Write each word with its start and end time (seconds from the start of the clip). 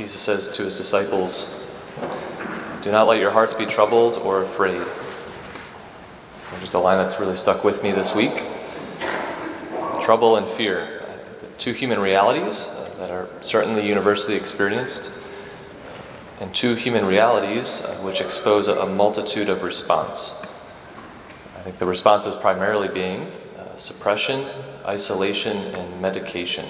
Jesus 0.00 0.22
says 0.22 0.48
to 0.48 0.64
his 0.64 0.78
disciples, 0.78 1.62
Do 2.80 2.90
not 2.90 3.06
let 3.06 3.20
your 3.20 3.30
hearts 3.30 3.52
be 3.52 3.66
troubled 3.66 4.16
or 4.16 4.42
afraid. 4.42 4.86
Just 6.58 6.72
a 6.72 6.78
line 6.78 6.96
that's 6.96 7.20
really 7.20 7.36
stuck 7.36 7.64
with 7.64 7.82
me 7.82 7.92
this 7.92 8.14
week. 8.14 8.42
Trouble 10.00 10.36
and 10.36 10.48
fear, 10.48 11.04
two 11.58 11.72
human 11.72 12.00
realities 12.00 12.66
that 12.96 13.10
are 13.10 13.28
certainly 13.42 13.86
universally 13.86 14.36
experienced, 14.36 15.22
and 16.40 16.54
two 16.54 16.74
human 16.74 17.04
realities 17.04 17.86
which 18.00 18.22
expose 18.22 18.68
a 18.68 18.86
multitude 18.86 19.50
of 19.50 19.62
response. 19.62 20.50
I 21.58 21.60
think 21.60 21.78
the 21.78 21.84
responses 21.84 22.34
primarily 22.36 22.88
being 22.88 23.30
uh, 23.58 23.76
suppression, 23.76 24.48
isolation, 24.86 25.58
and 25.74 26.00
medication. 26.00 26.64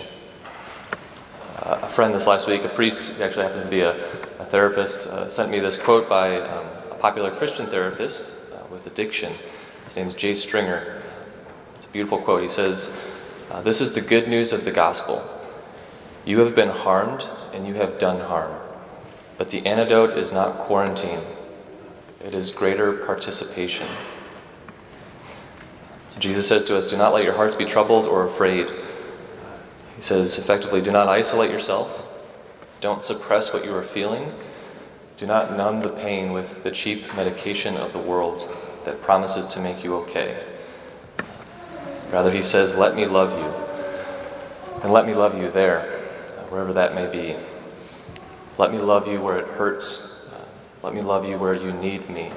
A 1.62 1.88
friend 1.90 2.14
this 2.14 2.26
last 2.26 2.48
week, 2.48 2.64
a 2.64 2.70
priest, 2.70 3.12
who 3.12 3.22
actually 3.22 3.42
happens 3.42 3.64
to 3.64 3.70
be 3.70 3.82
a, 3.82 3.92
a 4.38 4.46
therapist, 4.46 5.06
uh, 5.08 5.28
sent 5.28 5.50
me 5.50 5.58
this 5.58 5.76
quote 5.76 6.08
by 6.08 6.40
um, 6.40 6.64
a 6.90 6.94
popular 6.98 7.30
Christian 7.30 7.66
therapist 7.66 8.34
uh, 8.54 8.64
with 8.72 8.86
addiction. 8.86 9.34
His 9.86 9.96
name 9.96 10.06
is 10.06 10.14
Jay 10.14 10.34
Stringer. 10.34 11.02
It's 11.74 11.84
a 11.84 11.88
beautiful 11.90 12.16
quote. 12.16 12.40
He 12.40 12.48
says, 12.48 13.06
uh, 13.50 13.60
This 13.60 13.82
is 13.82 13.92
the 13.92 14.00
good 14.00 14.26
news 14.26 14.54
of 14.54 14.64
the 14.64 14.70
gospel. 14.70 15.22
You 16.24 16.38
have 16.40 16.54
been 16.54 16.70
harmed 16.70 17.26
and 17.52 17.66
you 17.66 17.74
have 17.74 17.98
done 17.98 18.20
harm. 18.20 18.58
But 19.36 19.50
the 19.50 19.66
antidote 19.66 20.16
is 20.16 20.32
not 20.32 20.56
quarantine, 20.60 21.20
it 22.24 22.34
is 22.34 22.50
greater 22.50 22.94
participation. 23.04 23.86
So 26.08 26.18
Jesus 26.18 26.48
says 26.48 26.64
to 26.66 26.78
us, 26.78 26.86
Do 26.86 26.96
not 26.96 27.12
let 27.12 27.24
your 27.24 27.34
hearts 27.34 27.54
be 27.54 27.66
troubled 27.66 28.06
or 28.06 28.26
afraid. 28.26 28.66
He 30.00 30.04
says, 30.04 30.38
effectively, 30.38 30.80
do 30.80 30.90
not 30.90 31.08
isolate 31.08 31.50
yourself. 31.50 32.08
Don't 32.80 33.04
suppress 33.04 33.52
what 33.52 33.66
you 33.66 33.74
are 33.74 33.82
feeling. 33.82 34.32
Do 35.18 35.26
not 35.26 35.54
numb 35.54 35.82
the 35.82 35.90
pain 35.90 36.32
with 36.32 36.64
the 36.64 36.70
cheap 36.70 37.14
medication 37.14 37.76
of 37.76 37.92
the 37.92 37.98
world 37.98 38.50
that 38.86 39.02
promises 39.02 39.44
to 39.48 39.60
make 39.60 39.84
you 39.84 39.94
okay. 39.96 40.42
Rather, 42.10 42.32
he 42.32 42.40
says, 42.40 42.74
Let 42.76 42.96
me 42.96 43.04
love 43.04 43.38
you. 43.38 44.82
And 44.82 44.90
let 44.90 45.04
me 45.04 45.12
love 45.12 45.36
you 45.36 45.50
there, 45.50 45.82
wherever 46.48 46.72
that 46.72 46.94
may 46.94 47.06
be. 47.06 47.36
Let 48.56 48.72
me 48.72 48.78
love 48.78 49.06
you 49.06 49.20
where 49.20 49.36
it 49.36 49.48
hurts. 49.48 50.30
Let 50.82 50.94
me 50.94 51.02
love 51.02 51.28
you 51.28 51.36
where 51.36 51.52
you 51.52 51.74
need 51.74 52.08
me. 52.08 52.32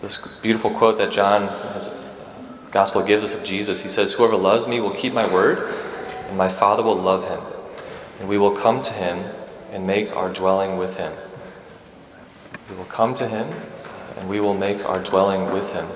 This 0.00 0.16
beautiful 0.42 0.70
quote 0.70 0.96
that 0.98 1.10
John 1.10 1.48
has 1.72 1.90
gospel 2.70 3.02
gives 3.02 3.24
us 3.24 3.34
of 3.34 3.42
Jesus. 3.42 3.82
He 3.82 3.88
says, 3.88 4.12
Whoever 4.12 4.36
loves 4.36 4.68
me 4.68 4.80
will 4.80 4.94
keep 4.94 5.12
my 5.12 5.26
word, 5.26 5.74
and 6.28 6.36
my 6.36 6.48
Father 6.48 6.82
will 6.82 6.96
love 6.96 7.28
him, 7.28 7.40
and 8.20 8.28
we 8.28 8.38
will 8.38 8.54
come 8.54 8.82
to 8.82 8.92
him 8.92 9.24
and 9.72 9.86
make 9.86 10.14
our 10.14 10.32
dwelling 10.32 10.78
with 10.78 10.96
him. 10.96 11.12
We 12.70 12.76
will 12.76 12.84
come 12.84 13.14
to 13.14 13.26
him, 13.28 13.52
and 14.16 14.28
we 14.28 14.40
will 14.40 14.54
make 14.54 14.84
our 14.84 15.02
dwelling 15.02 15.52
with 15.52 15.72
him. 15.72 15.86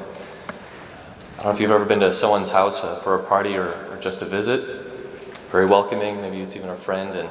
I 1.32 1.36
don't 1.36 1.44
know 1.46 1.50
if 1.52 1.60
you've 1.60 1.70
ever 1.70 1.84
been 1.84 2.00
to 2.00 2.12
someone's 2.12 2.50
house 2.50 2.82
uh, 2.82 3.00
for 3.00 3.14
a 3.14 3.22
party 3.24 3.56
or, 3.56 3.68
or 3.90 3.98
just 4.00 4.22
a 4.22 4.24
visit. 4.24 4.60
Very 5.50 5.66
welcoming, 5.66 6.20
maybe 6.20 6.40
it's 6.40 6.56
even 6.56 6.70
a 6.70 6.76
friend, 6.76 7.14
and 7.16 7.30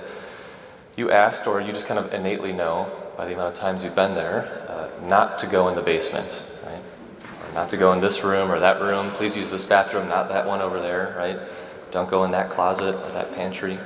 you 0.95 1.09
asked, 1.09 1.47
or 1.47 1.61
you 1.61 1.73
just 1.73 1.87
kind 1.87 1.99
of 1.99 2.13
innately 2.13 2.51
know 2.51 2.91
by 3.17 3.25
the 3.25 3.33
amount 3.33 3.53
of 3.53 3.59
times 3.59 3.83
you've 3.83 3.95
been 3.95 4.13
there, 4.13 4.65
uh, 4.69 5.07
not 5.07 5.39
to 5.39 5.47
go 5.47 5.69
in 5.69 5.75
the 5.75 5.81
basement, 5.81 6.43
right? 6.65 6.81
Or 7.23 7.53
not 7.53 7.69
to 7.69 7.77
go 7.77 7.93
in 7.93 8.01
this 8.01 8.23
room 8.23 8.51
or 8.51 8.59
that 8.59 8.81
room. 8.81 9.09
Please 9.11 9.35
use 9.35 9.49
this 9.49 9.65
bathroom, 9.65 10.07
not 10.07 10.29
that 10.29 10.45
one 10.45 10.61
over 10.61 10.79
there, 10.79 11.15
right? 11.17 11.39
Don't 11.91 12.09
go 12.09 12.23
in 12.23 12.31
that 12.31 12.49
closet 12.49 12.95
or 12.95 13.11
that 13.11 13.33
pantry. 13.35 13.77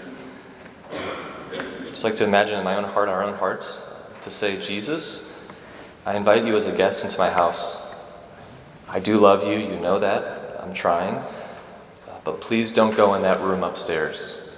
Just 1.86 2.04
like 2.04 2.16
to 2.16 2.24
imagine 2.24 2.58
in 2.60 2.64
my 2.64 2.76
own 2.76 2.84
heart, 2.84 3.10
our 3.10 3.24
own 3.24 3.36
hearts, 3.36 3.96
to 4.22 4.32
say, 4.32 4.62
Jesus, 4.62 5.48
I 6.06 6.16
invite 6.16 6.46
you 6.46 6.56
as 6.56 6.66
a 6.66 6.72
guest 6.72 7.04
into 7.04 7.18
my 7.18 7.30
house. 7.30 7.96
I 8.88 9.00
do 9.00 9.18
love 9.18 9.44
you, 9.48 9.58
you 9.58 9.80
know 9.80 9.98
that. 10.00 10.60
I'm 10.62 10.74
trying. 10.74 11.24
But 12.24 12.42
please 12.42 12.72
don't 12.72 12.96
go 12.96 13.14
in 13.16 13.22
that 13.24 13.42
room 13.42 13.64
upstairs. 13.64 14.56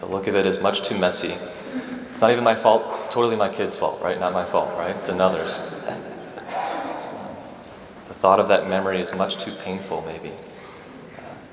The 0.00 0.06
look 0.06 0.26
of 0.26 0.34
it 0.34 0.46
is 0.46 0.60
much 0.60 0.82
too 0.82 0.98
messy. 0.98 1.34
It's 2.12 2.20
not 2.20 2.30
even 2.30 2.44
my 2.44 2.54
fault, 2.54 3.10
totally 3.10 3.36
my 3.36 3.48
kid's 3.48 3.76
fault, 3.76 4.02
right? 4.02 4.18
Not 4.18 4.32
my 4.32 4.44
fault, 4.44 4.70
right? 4.78 4.94
It's 4.96 5.08
another's. 5.08 5.58
The 8.08 8.14
thought 8.14 8.40
of 8.40 8.48
that 8.48 8.68
memory 8.68 9.00
is 9.00 9.14
much 9.14 9.38
too 9.38 9.52
painful, 9.52 10.02
maybe. 10.02 10.32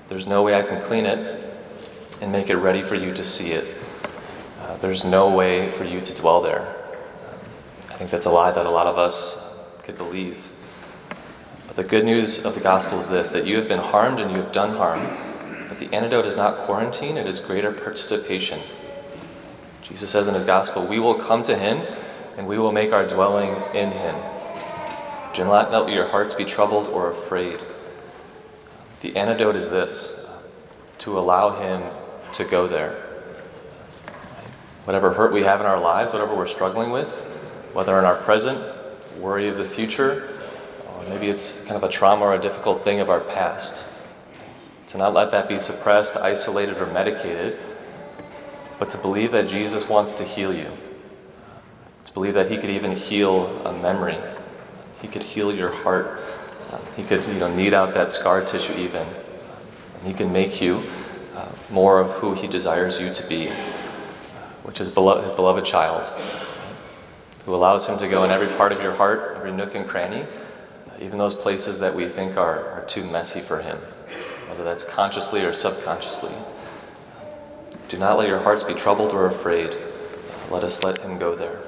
There's 0.10 0.26
no 0.26 0.44
way 0.44 0.56
I 0.56 0.64
can 0.64 0.82
clean 0.84 1.06
it 1.06 1.44
and 2.22 2.32
make 2.32 2.50
it 2.50 2.56
ready 2.56 2.82
for 2.82 2.96
you 2.96 3.14
to 3.14 3.24
see 3.24 3.52
it. 3.52 3.76
Uh, 4.62 4.78
there's 4.78 5.04
no 5.04 5.30
way 5.30 5.70
for 5.72 5.84
you 5.84 6.00
to 6.02 6.14
dwell 6.14 6.42
there. 6.42 6.74
I 7.90 7.96
think 7.98 8.10
that's 8.10 8.26
a 8.26 8.32
lie 8.32 8.52
that 8.52 8.66
a 8.66 8.70
lot 8.70 8.88
of 8.88 8.98
us 8.98 9.56
could 9.84 9.98
believe. 9.98 10.48
But 11.68 11.76
the 11.76 11.84
good 11.84 12.06
news 12.06 12.46
of 12.46 12.56
the 12.56 12.62
gospel 12.62 13.00
is 13.00 13.08
this 13.08 13.32
that 13.32 13.46
you 13.46 13.58
have 13.58 13.68
been 13.68 13.80
harmed 13.80 14.20
and 14.20 14.32
you 14.32 14.38
have 14.38 14.52
done 14.52 14.78
harm, 14.78 15.06
but 15.68 15.80
the 15.80 15.94
antidote 15.94 16.26
is 16.26 16.38
not 16.38 16.66
quarantine, 16.66 17.18
it 17.18 17.28
is 17.28 17.40
greater 17.40 17.72
participation. 17.72 18.62
Jesus 19.82 20.10
says 20.10 20.28
in 20.28 20.36
his 20.36 20.44
gospel, 20.44 20.86
We 20.86 21.00
will 21.00 21.16
come 21.16 21.44
to 21.44 21.58
him 21.58 21.82
and 22.38 22.48
we 22.48 22.58
will 22.58 22.72
make 22.72 22.94
our 22.94 23.08
dwelling 23.08 23.50
in 23.74 23.92
him. 23.92 24.16
Do 25.34 25.44
not 25.44 25.72
let 25.72 25.92
your 25.92 26.08
hearts 26.08 26.34
be 26.34 26.46
troubled 26.46 26.88
or 26.88 27.12
afraid. 27.12 27.60
The 29.02 29.16
antidote 29.16 29.56
is 29.56 29.70
this 29.70 30.28
to 31.00 31.20
allow 31.20 31.60
Him 31.62 31.84
to 32.34 32.44
go 32.44 32.68
there. 32.68 33.04
Whatever 34.86 35.14
hurt 35.14 35.32
we 35.32 35.44
have 35.44 35.60
in 35.60 35.68
our 35.68 35.80
lives, 35.80 36.14
whatever 36.14 36.34
we're 36.36 36.48
struggling 36.48 36.90
with, 36.90 37.26
whether 37.74 37.98
in 38.00 38.06
our 38.06 38.16
present, 38.16 38.58
worry 39.20 39.48
of 39.50 39.58
the 39.58 39.66
future, 39.66 40.40
or 40.88 41.04
maybe 41.10 41.28
it's 41.28 41.64
kind 41.66 41.76
of 41.76 41.84
a 41.84 41.92
trauma 41.92 42.24
or 42.24 42.34
a 42.34 42.42
difficult 42.42 42.84
thing 42.84 43.00
of 43.00 43.10
our 43.10 43.20
past, 43.20 43.86
to 44.88 44.98
not 44.98 45.14
let 45.14 45.32
that 45.32 45.48
be 45.48 45.60
suppressed, 45.60 46.16
isolated, 46.16 46.78
or 46.78 46.88
medicated, 46.88 47.60
but 48.80 48.90
to 48.90 48.98
believe 48.98 49.32
that 49.32 49.48
Jesus 49.48 49.88
wants 49.88 50.14
to 50.14 50.24
heal 50.24 50.54
you. 50.54 50.72
To 52.06 52.14
believe 52.14 52.34
that 52.34 52.50
He 52.50 52.58
could 52.58 52.70
even 52.70 52.94
heal 52.94 53.62
a 53.68 53.74
memory, 53.74 54.18
He 55.02 55.08
could 55.08 55.24
heal 55.24 55.54
your 55.54 55.72
heart 55.72 56.20
he 56.96 57.04
could, 57.04 57.24
you 57.26 57.36
know, 57.36 57.54
knead 57.54 57.74
out 57.74 57.94
that 57.94 58.12
scar 58.12 58.44
tissue 58.44 58.74
even. 58.74 59.06
And 59.06 60.08
he 60.08 60.14
can 60.14 60.34
make 60.34 60.62
you 60.62 60.84
uh, 61.36 61.50
more 61.70 62.00
of 62.00 62.12
who 62.12 62.34
he 62.34 62.48
desires 62.48 63.00
you 63.00 63.14
to 63.14 63.28
be, 63.28 63.50
which 64.64 64.82
is 64.82 64.90
beloved, 64.90 65.26
his 65.26 65.34
beloved 65.34 65.66
child, 65.66 66.08
who 67.46 67.54
allows 67.54 67.88
him 67.88 67.98
to 68.00 68.08
go 68.08 68.24
in 68.24 68.32
every 68.32 68.48
part 68.58 68.72
of 68.72 68.82
your 68.82 68.96
heart, 68.96 69.36
every 69.38 69.52
nook 69.52 69.76
and 69.76 69.88
cranny, 69.88 70.26
even 71.00 71.18
those 71.18 71.36
places 71.36 71.80
that 71.80 71.94
we 71.94 72.08
think 72.08 72.38
are, 72.38 72.68
are 72.70 72.86
too 72.86 73.04
messy 73.04 73.40
for 73.40 73.62
him, 73.62 73.78
whether 74.48 74.64
that's 74.64 74.84
consciously 74.84 75.46
or 75.46 75.54
subconsciously. 75.54 76.32
Do 77.88 77.98
not 77.98 78.18
let 78.18 78.28
your 78.28 78.40
hearts 78.40 78.64
be 78.64 78.74
troubled 78.74 79.14
or 79.14 79.28
afraid. 79.28 79.78
Let 80.50 80.64
us 80.64 80.84
let 80.84 80.98
him 81.00 81.20
go 81.20 81.36
there. 81.36 81.56